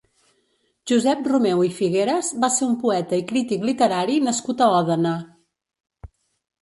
[0.91, 5.17] Josep Romeu i Figueras va ser un poeta i crític literari nascut a Òdena.